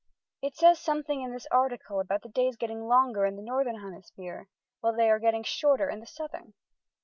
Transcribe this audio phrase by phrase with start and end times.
[0.41, 4.47] It says something in this article about the days getting longer in the Northern Hemisphere,
[4.79, 6.55] while they are getting shorter in the Southern."